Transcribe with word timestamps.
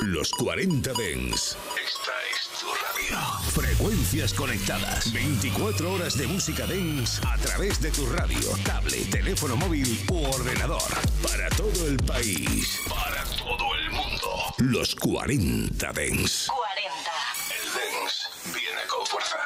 Los 0.00 0.30
40 0.32 0.92
Dens. 0.92 1.56
Esta 1.82 2.12
es 2.30 2.60
tu 2.60 2.66
radio. 2.66 3.18
Frecuencias 3.50 4.34
conectadas. 4.34 5.10
24 5.12 5.90
horas 5.92 6.18
de 6.18 6.26
música 6.26 6.66
Dens 6.66 7.20
a 7.24 7.38
través 7.38 7.80
de 7.80 7.90
tu 7.90 8.06
radio, 8.06 8.50
tablet, 8.64 9.10
teléfono 9.10 9.56
móvil 9.56 10.04
u 10.10 10.24
ordenador. 10.26 10.82
Para 11.22 11.48
todo 11.50 11.86
el 11.86 11.96
país. 11.96 12.80
Para 12.88 13.24
todo 13.38 13.74
el 13.74 13.90
mundo. 13.90 14.54
Los 14.58 14.94
40 14.96 15.92
Dens. 15.94 16.46
40. 16.46 17.10
El 17.50 17.72
Dens 17.72 18.28
viene 18.54 18.82
con 18.88 19.06
fuerza. 19.06 19.38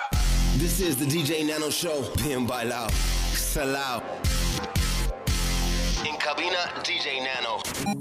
This 0.58 0.80
is 0.80 0.96
the 0.96 1.06
DJ 1.06 1.44
Nano 1.44 1.70
Show. 1.70 2.12
Bien 2.24 2.44
bailado. 2.46 2.88
Salao. 3.34 4.02
En 6.04 6.16
cabina, 6.16 6.74
DJ 6.84 7.20
Nano. 7.20 7.99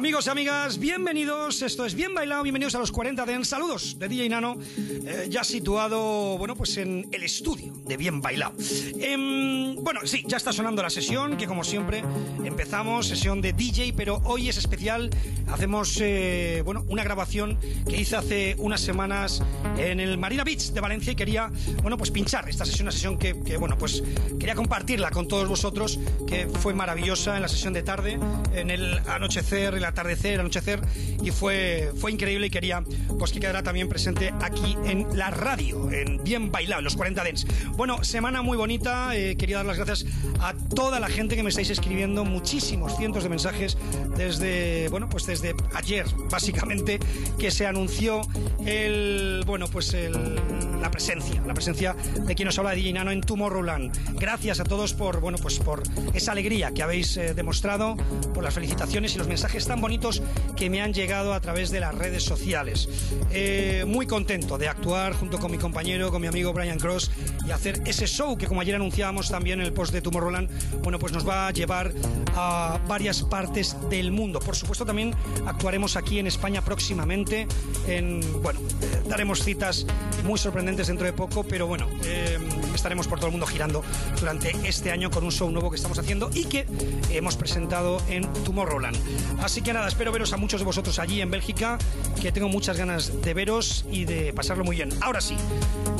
Amigos 0.00 0.28
y 0.28 0.30
amigas, 0.30 0.78
bienvenidos. 0.78 1.60
Esto 1.60 1.84
es 1.84 1.94
Bien 1.94 2.14
Bailado. 2.14 2.42
Bienvenidos 2.42 2.74
a 2.74 2.78
los 2.78 2.90
40 2.90 3.26
Den. 3.26 3.44
Saludos 3.44 3.98
de 3.98 4.08
DJ 4.08 4.30
Nano, 4.30 4.56
eh, 4.78 5.26
ya 5.28 5.44
situado, 5.44 6.38
bueno, 6.38 6.56
pues 6.56 6.78
en 6.78 7.06
el 7.12 7.22
estudio 7.22 7.74
de 7.84 7.98
Bien 7.98 8.22
Bailado. 8.22 8.54
Em, 8.98 9.74
bueno, 9.74 10.00
sí, 10.04 10.24
ya 10.26 10.38
está 10.38 10.54
sonando 10.54 10.82
la 10.82 10.88
sesión, 10.88 11.36
que 11.36 11.46
como 11.46 11.64
siempre 11.64 12.02
empezamos, 12.42 13.08
sesión 13.08 13.42
de 13.42 13.52
DJ, 13.52 13.92
pero 13.94 14.22
hoy 14.24 14.48
es 14.48 14.56
especial. 14.56 15.10
Hacemos, 15.52 15.98
eh, 16.00 16.62
bueno, 16.64 16.82
una 16.88 17.04
grabación 17.04 17.58
que 17.86 18.00
hice 18.00 18.16
hace 18.16 18.54
unas 18.56 18.80
semanas 18.80 19.42
en 19.76 20.00
el 20.00 20.16
Marina 20.16 20.44
Beach 20.44 20.70
de 20.70 20.80
Valencia 20.80 21.12
y 21.12 21.16
quería, 21.16 21.50
bueno, 21.82 21.98
pues 21.98 22.10
pinchar 22.10 22.48
esta 22.48 22.64
sesión, 22.64 22.86
una 22.86 22.92
sesión 22.92 23.18
que, 23.18 23.34
bueno, 23.58 23.76
pues 23.76 24.02
quería 24.38 24.54
compartirla 24.54 25.10
con 25.10 25.28
todos 25.28 25.46
vosotros, 25.46 25.98
que 26.26 26.46
fue 26.46 26.72
maravillosa 26.72 27.36
en 27.36 27.42
la 27.42 27.48
sesión 27.48 27.74
de 27.74 27.82
tarde, 27.82 28.18
en 28.54 28.70
el 28.70 28.98
anochecer 29.06 29.74
el 29.74 29.89
atardecer, 29.90 30.40
anochecer, 30.40 30.80
y 31.22 31.30
fue, 31.30 31.92
fue 31.96 32.12
increíble 32.12 32.46
y 32.46 32.50
quería 32.50 32.82
pues 33.18 33.32
que 33.32 33.40
quedara 33.40 33.62
también 33.62 33.88
presente 33.88 34.32
aquí 34.40 34.76
en 34.84 35.06
la 35.16 35.30
radio, 35.30 35.90
en 35.90 36.22
Bien 36.22 36.50
Bailado, 36.50 36.80
en 36.80 36.84
los 36.84 36.96
40 36.96 37.24
Dents. 37.24 37.46
Bueno, 37.76 38.02
semana 38.04 38.42
muy 38.42 38.56
bonita, 38.56 39.16
eh, 39.16 39.36
quería 39.36 39.58
dar 39.58 39.66
las 39.66 39.76
gracias 39.76 40.06
a 40.40 40.54
toda 40.74 41.00
la 41.00 41.08
gente 41.08 41.36
que 41.36 41.42
me 41.42 41.50
estáis 41.50 41.70
escribiendo, 41.70 42.24
muchísimos 42.24 42.96
cientos 42.96 43.22
de 43.22 43.28
mensajes 43.28 43.76
desde, 44.16 44.88
bueno, 44.88 45.08
pues 45.08 45.26
desde 45.26 45.54
ayer, 45.74 46.06
básicamente, 46.30 46.98
que 47.38 47.50
se 47.50 47.66
anunció 47.66 48.22
el, 48.64 49.42
bueno, 49.46 49.66
pues 49.68 49.94
el, 49.94 50.36
la 50.80 50.90
presencia, 50.90 51.42
la 51.46 51.54
presencia 51.54 51.94
de 51.94 52.34
quien 52.34 52.46
nos 52.46 52.58
habla 52.58 52.70
de 52.70 52.76
DJ 52.76 52.92
Nano 52.94 53.10
en 53.10 53.20
Tomorrowland. 53.20 54.18
Gracias 54.18 54.60
a 54.60 54.64
todos 54.64 54.94
por, 54.94 55.20
bueno, 55.20 55.38
pues 55.38 55.58
por 55.58 55.82
esa 56.14 56.32
alegría 56.32 56.72
que 56.72 56.82
habéis 56.82 57.16
eh, 57.16 57.34
demostrado, 57.34 57.96
por 58.34 58.42
las 58.42 58.54
felicitaciones 58.54 59.14
y 59.14 59.18
los 59.18 59.28
mensajes 59.28 59.66
tan 59.70 59.80
bonitos 59.80 60.20
que 60.56 60.68
me 60.68 60.82
han 60.82 60.92
llegado 60.92 61.32
a 61.32 61.40
través 61.40 61.70
de 61.70 61.78
las 61.78 61.94
redes 61.94 62.24
sociales. 62.24 62.88
Eh, 63.30 63.84
muy 63.86 64.04
contento 64.04 64.58
de 64.58 64.66
actuar 64.66 65.12
junto 65.12 65.38
con 65.38 65.52
mi 65.52 65.58
compañero, 65.58 66.10
con 66.10 66.20
mi 66.20 66.26
amigo 66.26 66.52
Brian 66.52 66.80
Cross 66.80 67.12
y 67.46 67.52
hacer 67.52 67.80
ese 67.86 68.08
show 68.08 68.36
que 68.36 68.48
como 68.48 68.62
ayer 68.62 68.74
anunciábamos 68.74 69.30
también 69.30 69.60
en 69.60 69.66
el 69.66 69.72
post 69.72 69.92
de 69.92 70.02
Tomorrowland, 70.02 70.50
bueno, 70.82 70.98
pues 70.98 71.12
nos 71.12 71.28
va 71.28 71.46
a 71.46 71.52
llevar 71.52 71.92
a 72.34 72.80
varias 72.88 73.22
partes 73.22 73.76
del 73.88 74.10
mundo. 74.10 74.40
Por 74.40 74.56
supuesto 74.56 74.84
también 74.84 75.14
actuaremos 75.46 75.94
aquí 75.94 76.18
en 76.18 76.26
España 76.26 76.62
próximamente, 76.62 77.46
en, 77.86 78.22
bueno, 78.42 78.58
eh, 78.82 79.02
daremos 79.08 79.44
citas 79.44 79.86
muy 80.24 80.40
sorprendentes 80.40 80.88
dentro 80.88 81.06
de 81.06 81.12
poco, 81.12 81.44
pero 81.44 81.68
bueno, 81.68 81.88
eh, 82.04 82.38
estaremos 82.74 83.08
por 83.08 83.18
todo 83.18 83.26
el 83.26 83.32
mundo 83.32 83.46
girando 83.46 83.82
durante 84.18 84.56
este 84.64 84.90
año 84.90 85.10
con 85.10 85.24
un 85.24 85.32
show 85.32 85.50
nuevo 85.50 85.70
que 85.70 85.76
estamos 85.76 85.98
haciendo 85.98 86.30
y 86.32 86.44
que 86.44 86.66
hemos 87.10 87.36
presentado 87.36 88.02
en 88.08 88.30
Tomorrowland. 88.44 88.96
Así 89.42 89.62
que 89.62 89.72
nada, 89.72 89.88
espero 89.88 90.12
veros 90.12 90.32
a 90.32 90.36
muchos 90.36 90.60
de 90.60 90.66
vosotros 90.66 90.98
allí 90.98 91.20
en 91.20 91.30
Bélgica, 91.30 91.78
que 92.20 92.32
tengo 92.32 92.48
muchas 92.48 92.76
ganas 92.76 93.22
de 93.22 93.34
veros 93.34 93.84
y 93.90 94.04
de 94.04 94.32
pasarlo 94.32 94.64
muy 94.64 94.76
bien. 94.76 94.90
Ahora 95.00 95.20
sí, 95.20 95.36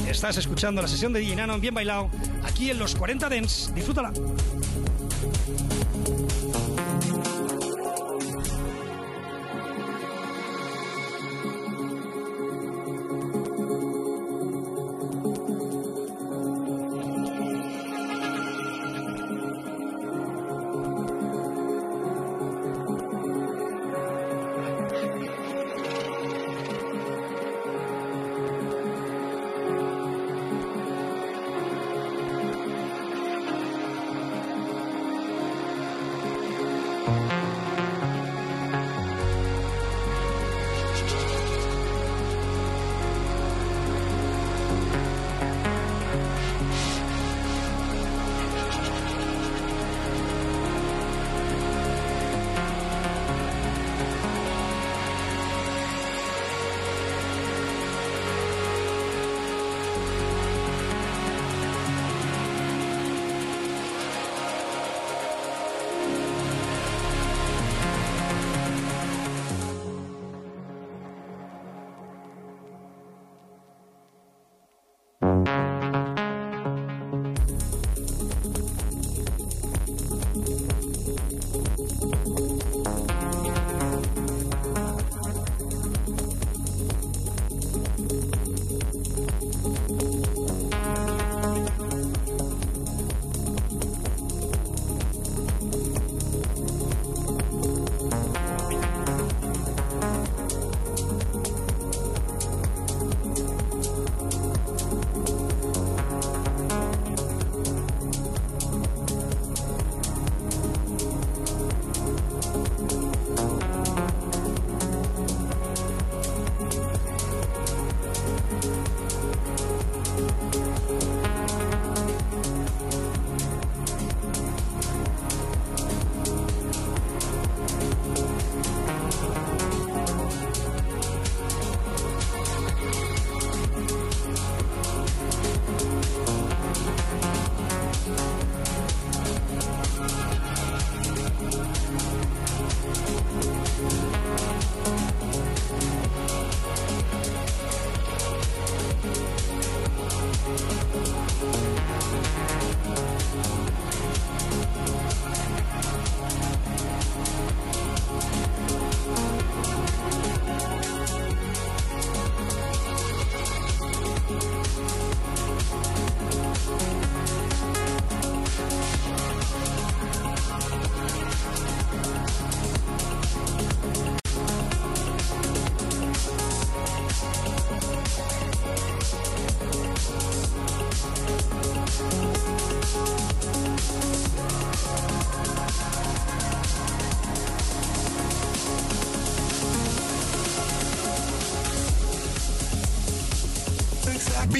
estás 0.08 0.36
escuchando 0.36 0.82
la 0.82 0.88
sesión 0.88 1.12
de 1.12 1.20
DJ 1.20 1.36
Nano 1.36 1.54
en 1.54 1.60
Bien 1.60 1.74
Bailado, 1.74 2.10
aquí 2.44 2.70
en 2.70 2.78
los 2.78 2.94
40 2.94 3.28
Dents. 3.28 3.72
Disfrútala. 3.74 4.12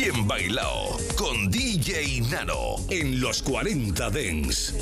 Bien 0.03 0.27
bailado 0.27 0.97
con 1.15 1.51
DJ 1.51 2.23
Nano 2.31 2.77
en 2.89 3.21
los 3.21 3.43
40 3.43 4.09
Dens. 4.09 4.75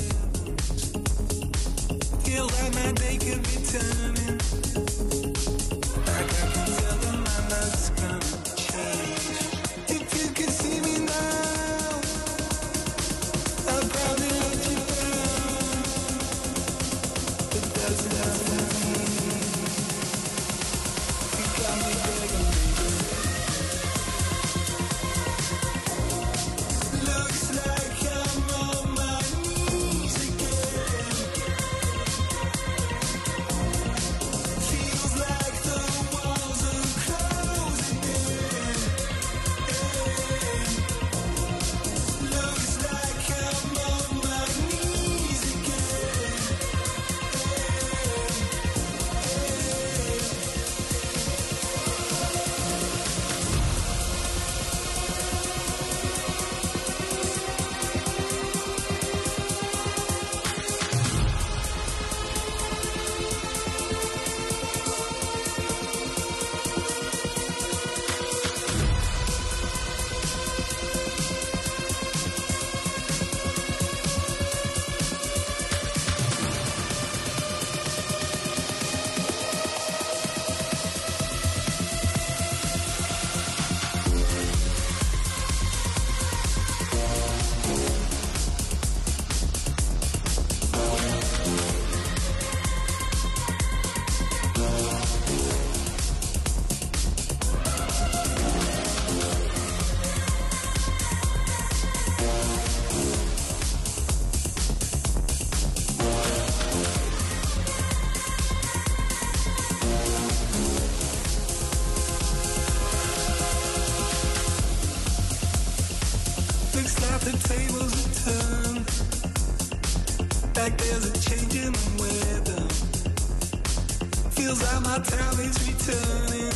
my 124.81 124.99
time 124.99 125.39
is 125.39 125.57
returning. 125.67 126.53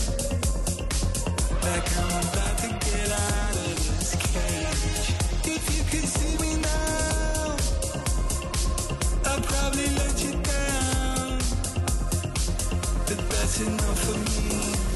Like 1.62 1.98
I'm 1.98 2.24
about 2.30 2.58
to 2.60 2.70
get 2.86 3.12
out 3.12 3.56
of 3.66 3.76
this 3.88 4.16
cage. 4.32 5.06
If 5.56 5.64
you 5.76 5.84
could 5.92 6.08
see 6.08 6.38
me 6.44 6.62
now, 6.62 7.56
I'd 9.26 9.44
probably 9.44 9.88
let 10.02 10.16
you 10.24 10.32
down. 10.54 11.40
But 13.08 13.20
that's 13.30 13.62
enough 13.62 14.00
for 14.06 14.18
me. 14.18 14.93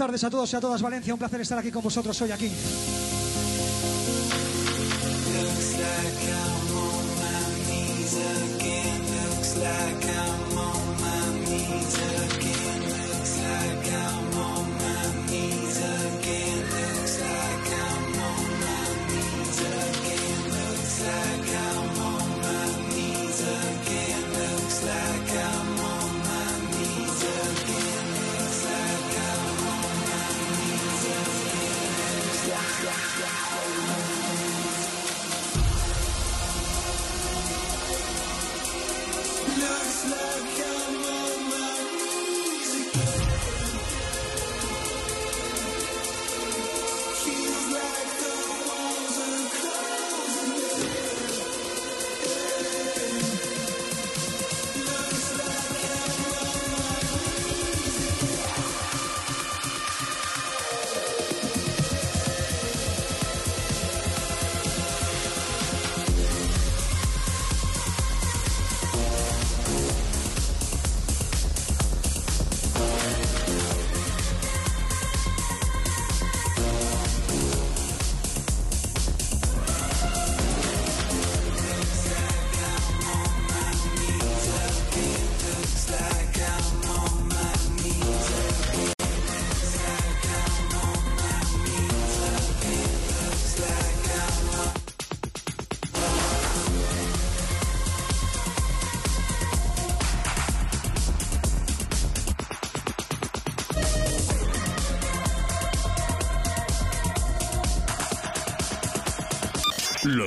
Buenas 0.00 0.12
tardes 0.12 0.24
a 0.24 0.30
todos 0.30 0.50
y 0.50 0.56
a 0.56 0.60
todas, 0.62 0.80
Valencia. 0.80 1.12
Un 1.12 1.18
placer 1.18 1.42
estar 1.42 1.58
aquí 1.58 1.70
con 1.70 1.82
vosotros 1.82 2.18
hoy 2.22 2.32
aquí. 2.32 2.50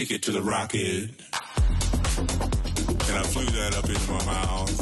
ticket 0.00 0.22
to 0.22 0.32
the 0.32 0.40
rocket. 0.40 1.10
And 2.16 3.18
I 3.18 3.22
flew 3.22 3.44
that 3.44 3.76
up 3.76 3.84
into 3.84 4.12
my 4.12 4.24
mouth 4.24 4.72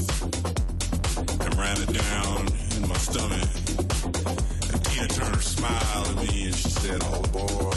and 1.44 1.54
ran 1.58 1.76
it 1.82 1.92
down 1.92 2.46
in 2.76 2.88
my 2.88 2.96
stomach. 2.98 3.50
And 4.70 4.84
Tina 4.84 5.08
Turner 5.08 5.40
smiled 5.40 6.06
at 6.06 6.16
me 6.22 6.44
and 6.44 6.54
she 6.54 6.68
said, 6.68 7.02
Oh 7.02 7.22
boy. 7.32 7.74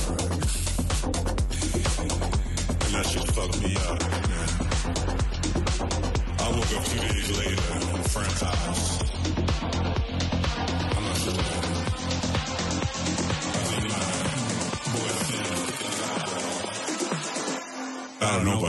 And 2.85 2.93
that 2.93 3.05
shit 3.09 3.25
fucked 3.33 3.59
me 3.63 3.75
up. 3.89 3.99
man. 4.29 4.49
I 6.37 6.47
woke 6.51 6.73
up 6.77 6.85
two 6.85 6.99
days 6.99 7.27
later 7.39 7.73
at 7.73 7.81
a 7.81 8.09
friend's 8.09 8.41
house. 8.41 9.10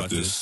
About 0.03 0.11
this. 0.11 0.42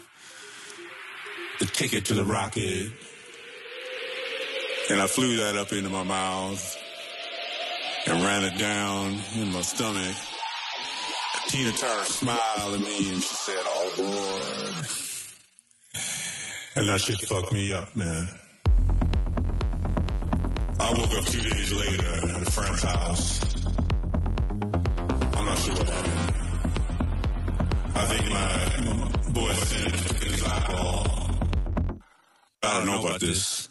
the 1.61 1.67
ticket 1.67 2.05
to 2.05 2.15
the 2.15 2.25
rocket. 2.25 2.91
And 4.89 4.99
I 4.99 5.05
flew 5.05 5.35
that 5.37 5.55
up 5.55 5.71
into 5.71 5.91
my 5.91 6.01
mouth 6.01 6.77
and 8.07 8.23
ran 8.23 8.43
it 8.43 8.57
down 8.57 9.19
in 9.35 9.53
my 9.53 9.61
stomach. 9.61 10.15
Tina 11.49 11.71
Turner 11.71 12.03
smiled 12.03 12.73
at 12.73 12.79
me 12.79 13.13
and 13.13 13.21
she 13.21 13.35
said, 13.35 13.61
Oh 13.63 13.93
boy. 13.95 14.81
And 16.77 16.89
that 16.89 16.99
shit 16.99 17.19
fucked 17.27 17.53
me 17.53 17.71
up, 17.73 17.95
man. 17.95 18.27
I 20.79 20.93
woke 20.93 21.13
up 21.13 21.25
two 21.25 21.41
days 21.41 21.73
later 21.73 22.07
at 22.07 22.47
a 22.47 22.51
friend's 22.51 22.81
house. 22.81 23.39
I'm 25.35 25.45
not 25.45 25.57
sure 25.59 25.75
what 25.75 25.89
happened. 25.89 26.33
I 27.93 28.05
think 28.05 28.29
my, 28.31 28.95
my 28.95 29.31
boyfriend 29.31 29.93
took 30.07 30.23
his 30.23 30.43
eyeball. 30.43 31.20
I 32.63 32.77
don't 32.77 32.87
know 32.87 33.01
about 33.05 33.21
this. 33.21 33.70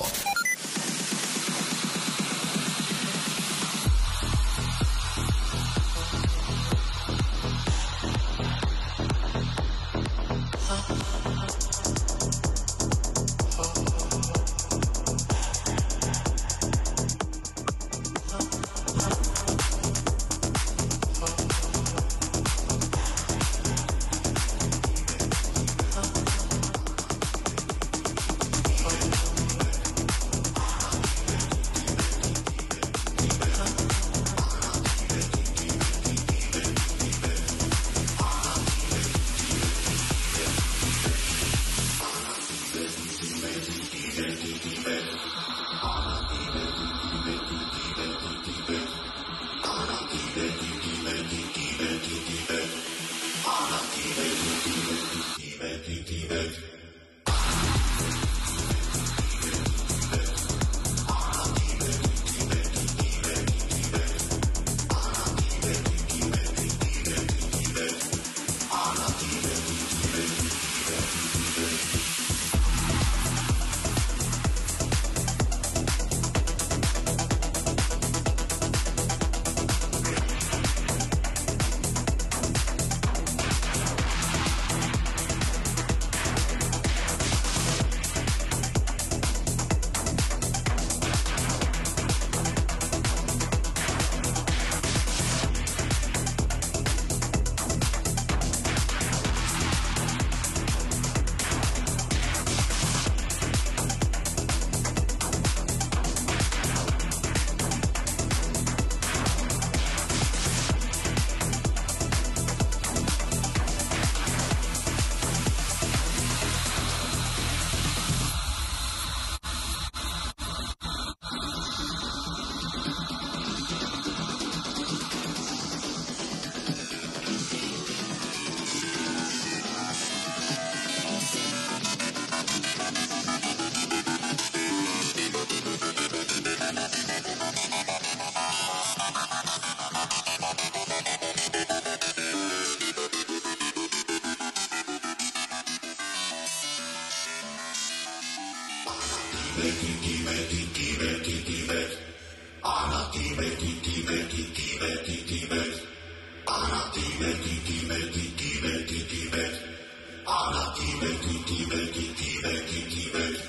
طيبتك 160.77 161.51
ملكك 161.71 162.21
ملكك 162.43 163.15
ملك 163.15 163.41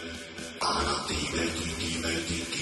على 0.62 0.94
طيبتك 1.08 1.80
ملكك 2.04 2.61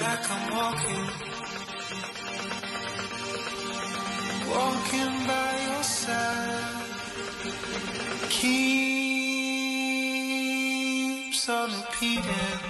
Like 0.00 0.30
I'm 0.30 0.44
walking, 0.56 1.06
walking 4.48 5.26
by 5.26 5.50
your 5.68 5.82
side. 5.82 6.86
Keeps 8.30 8.70
on 11.48 11.70
repeating, 11.70 12.69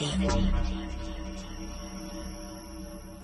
Eternity. 0.00 0.48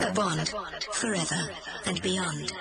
A 0.01 0.13
bond 0.13 0.49
forever 0.93 1.51
and 1.87 2.03
beyond. 2.03 2.53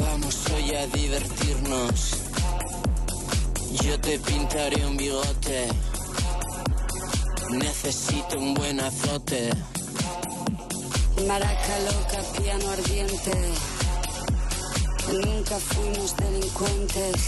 Vamos 0.00 0.36
hoy 0.52 0.74
a 0.74 0.86
divertirnos. 0.88 2.10
Yo 3.84 4.00
te 4.00 4.18
pintaré 4.18 4.84
un 4.84 4.96
bigote. 4.96 5.68
Necesito 7.50 8.38
un 8.38 8.54
buen 8.54 8.80
azote. 8.80 9.50
Maraca 11.28 11.78
loca, 11.90 12.40
piano 12.42 12.68
ardiente. 12.70 13.54
Nunca 15.24 15.56
fuimos 15.56 16.16
delincuentes. 16.16 17.20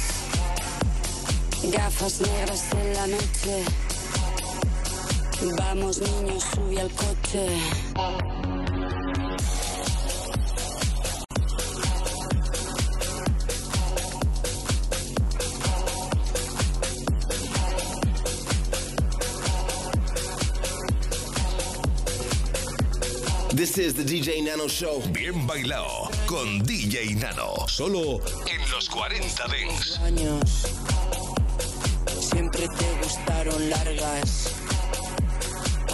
Gafas 1.73 2.21
negras 2.21 2.65
en 2.73 2.95
la 2.95 3.07
noche. 3.07 3.65
Vamos 5.57 6.01
niños, 6.01 6.45
sube 6.53 6.81
al 6.81 6.91
coche. 6.91 8.38
This 23.79 23.95
is 23.95 23.95
the 23.95 24.03
DJ 24.03 24.43
Nano 24.43 24.67
Show. 24.67 25.01
Bien 25.13 25.47
bailado 25.47 26.11
con 26.27 26.59
DJ 26.65 27.15
Nano. 27.15 27.55
Solo 27.69 28.21
en 28.51 28.71
los 28.73 28.89
40 28.89 29.47
Dents. 29.47 30.01
años 30.01 30.67
siempre 32.19 32.67
te 32.67 32.93
gustaron 33.01 33.71
largas. 33.71 34.51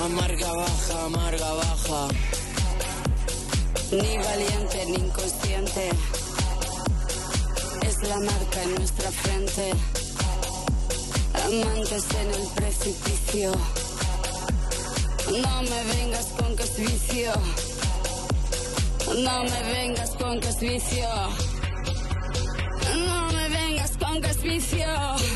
Amarga 0.03 0.51
baja, 0.51 1.05
amarga 1.05 1.53
baja. 1.53 2.09
Ni 3.93 4.17
valiente 4.17 4.87
ni 4.87 4.95
inconsciente. 4.95 5.91
Es 7.83 8.03
la 8.09 8.17
marca 8.17 8.63
en 8.63 8.75
nuestra 8.77 9.11
frente. 9.11 9.73
Amantes 11.35 12.05
en 12.19 12.31
el 12.31 12.49
precipicio. 12.55 13.53
No 15.31 15.63
me 15.63 15.85
vengas 15.85 16.27
con 16.39 16.57
que 16.57 16.63
es 16.63 16.77
vicio. 16.79 17.33
No 19.23 19.45
me 19.45 19.63
vengas 19.73 20.11
con 20.17 20.41
que 20.41 20.49
es. 20.49 20.59
No 23.07 23.33
me 23.33 23.49
vengas 23.49 23.93
con 23.97 24.21
que 24.21 24.31
es. 24.31 25.34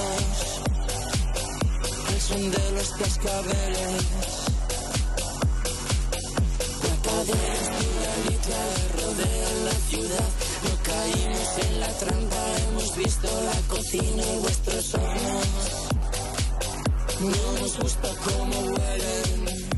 Los 0.00 0.60
muertos. 0.60 2.30
El 2.30 2.50
de 2.50 2.72
los 2.72 2.90
cascabeles. 2.90 4.04
Guapaderas 6.82 7.66
pluralitas 7.78 8.72
rodean 8.96 9.64
la 9.64 9.76
ciudad. 9.90 10.30
No 10.64 10.72
caímos 10.82 11.50
en 11.66 11.80
la 11.80 11.88
trampa, 11.98 12.42
hemos 12.68 12.96
visto 12.96 13.28
la 13.44 13.74
cocina 13.74 14.22
y 14.22 14.38
vuestros 14.38 14.94
hornos. 14.94 15.58
No 17.20 17.60
nos 17.60 17.78
gusta 17.78 18.08
cómo 18.24 18.58
huelen. 18.60 19.69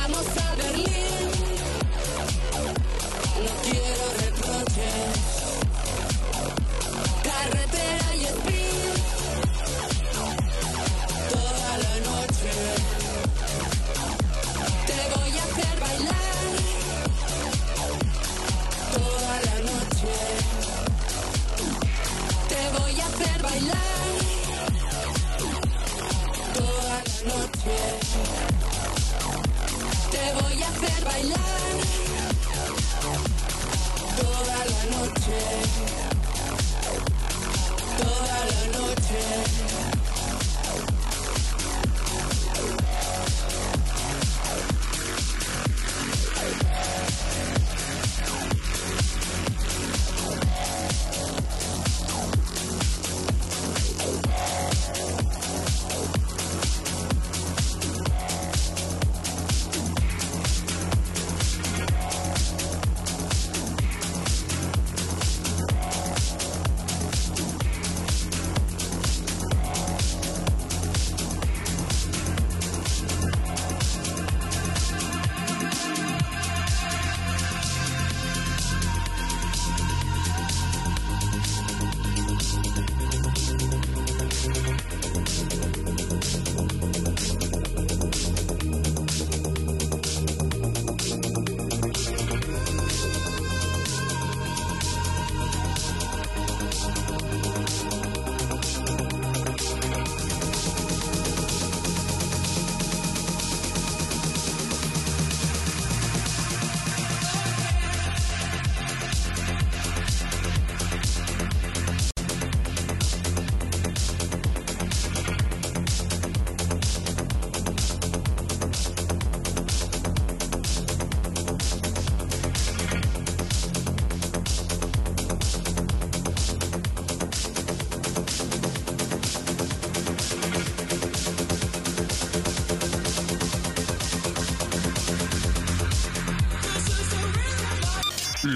Vamos 0.00 0.26
a 0.36 0.39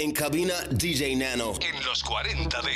En 0.00 0.10
cabina 0.12 0.54
DJ 0.70 1.14
Nano. 1.14 1.52
En 1.60 1.84
los 1.84 2.02
40 2.02 2.62
de 2.62 2.75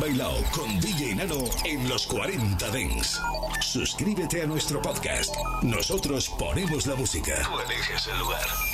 Bien 0.00 0.16
bailado 0.16 0.42
con 0.52 0.80
DJ 0.80 1.14
Nano 1.14 1.44
en 1.64 1.88
los 1.88 2.06
40 2.06 2.70
Dents. 2.70 3.20
Suscríbete 3.60 4.42
a 4.42 4.46
nuestro 4.46 4.80
podcast. 4.80 5.34
Nosotros 5.62 6.28
ponemos 6.38 6.86
la 6.86 6.94
música. 6.94 7.34
Tú 7.42 7.58
eliges 7.60 8.06
el 8.06 8.18
lugar. 8.18 8.69